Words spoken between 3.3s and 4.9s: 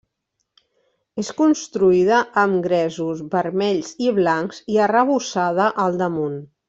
vermells i blancs i